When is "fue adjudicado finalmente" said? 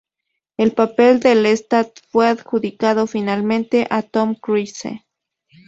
2.09-3.85